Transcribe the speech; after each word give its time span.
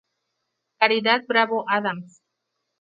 Caridad 0.79 1.23
Bravo 1.27 1.63
Adams 1.69 2.23